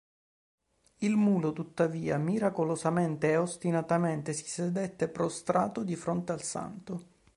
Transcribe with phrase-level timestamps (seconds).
[0.97, 7.05] Il mulo, tuttavia, miracolosamente e ostinatamente si sedette prostrato di fronte al santo.